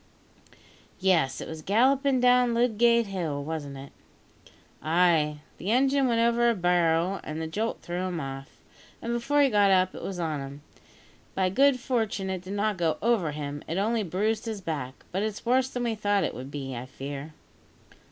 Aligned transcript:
"Yes, 0.99 1.41
it 1.41 1.47
was 1.47 1.61
gallopin' 1.61 2.19
down 2.19 2.55
Ludgate 2.55 3.05
Hill, 3.05 3.43
wasn't 3.43 3.77
it?" 3.77 3.91
"Ay; 4.81 5.41
the 5.59 5.69
engine 5.69 6.07
went 6.07 6.19
over 6.21 6.49
a 6.49 6.55
barrow, 6.55 7.19
and 7.23 7.39
the 7.39 7.45
jolt 7.45 7.83
threw 7.83 8.07
him 8.07 8.19
off, 8.19 8.63
and 8.99 9.13
before 9.13 9.43
he 9.43 9.49
got 9.51 9.69
up 9.69 9.93
it 9.93 10.01
was 10.01 10.19
on 10.19 10.39
him. 10.39 10.63
By 11.35 11.49
good 11.51 11.79
fortune 11.79 12.31
it 12.31 12.41
did 12.41 12.53
not 12.53 12.77
go 12.77 12.97
over 12.99 13.29
him; 13.29 13.63
it 13.67 13.77
only 13.77 14.01
bruised 14.01 14.45
his 14.45 14.59
back; 14.59 15.05
but 15.11 15.21
it's 15.21 15.45
worse 15.45 15.69
than 15.69 15.83
we 15.83 15.93
thought 15.93 16.23
it 16.23 16.33
would 16.33 16.49
be, 16.49 16.75
I 16.75 16.87
fear." 16.87 17.33